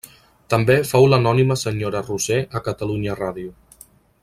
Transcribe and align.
També 0.53 0.77
fou 0.91 1.05
l'anònima 1.09 1.57
senyora 1.65 2.03
Roser 2.09 2.39
a 2.61 2.63
Catalunya 2.71 3.19
Ràdio. 3.23 3.55